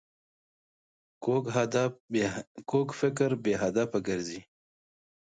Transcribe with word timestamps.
کوږ 2.71 2.87
فکر 2.99 3.29
بې 3.43 3.53
هدفه 3.63 3.99
ګرځي 4.07 4.39